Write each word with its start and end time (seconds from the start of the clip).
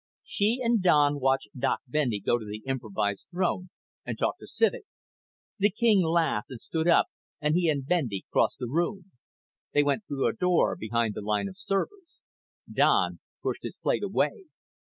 She 0.23 0.61
and 0.63 0.81
Don 0.81 1.19
watched 1.19 1.49
Doc 1.55 1.81
Bendy 1.87 2.19
go 2.19 2.39
to 2.39 2.43
the 2.45 2.63
improvised 2.65 3.27
throne 3.29 3.69
and 4.03 4.17
talk 4.17 4.39
to 4.39 4.47
Civek. 4.47 4.85
The 5.59 5.69
king 5.69 6.01
laughed 6.03 6.49
and 6.49 6.59
stood 6.59 6.87
up 6.87 7.05
and 7.39 7.53
he 7.53 7.69
and 7.69 7.85
Bendy 7.85 8.25
crossed 8.31 8.57
the 8.57 8.67
room. 8.67 9.11
They 9.75 9.83
went 9.83 10.05
through 10.07 10.25
a 10.25 10.33
door 10.33 10.75
behind 10.75 11.13
the 11.13 11.21
line 11.21 11.47
of 11.47 11.55
servers. 11.55 12.19
Don 12.67 13.19
pushed 13.43 13.61
his 13.61 13.77
plate 13.77 14.01
away. 14.01 14.45